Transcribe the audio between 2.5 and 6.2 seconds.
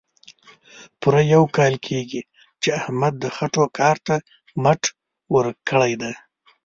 چې احمد د خټو کار ته مټ ورکړې ده.